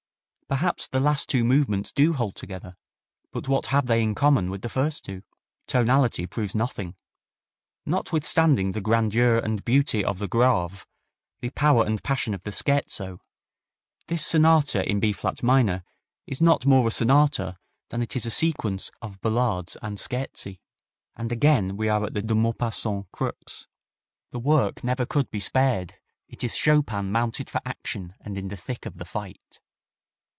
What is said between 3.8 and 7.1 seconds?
they in common with the first two? Tonality proves nothing.